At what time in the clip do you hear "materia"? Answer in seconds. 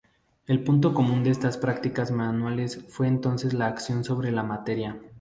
4.41-4.97